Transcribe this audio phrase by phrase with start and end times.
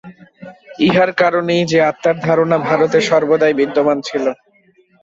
[0.79, 4.25] ইহার কারণ এই যে, আত্মার ধারণা ভারতে সর্বদাই বিদ্যমান ছিল।